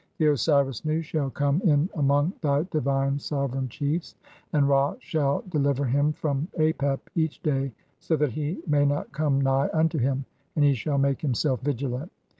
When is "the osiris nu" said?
0.17-1.03